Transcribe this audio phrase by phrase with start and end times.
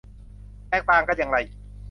[0.69, 1.37] แตกต่างกันอย่างไร